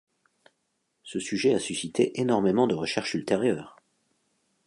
Ce 1.03 1.19
sujet 1.19 1.53
a 1.53 1.59
suscité 1.59 2.19
énormément 2.19 2.65
de 2.65 2.73
recherches 2.73 3.13
ultérieures. 3.13 3.75